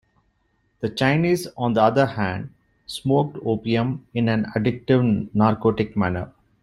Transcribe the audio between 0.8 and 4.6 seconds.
Chinese, on the other hand, smoked opium in an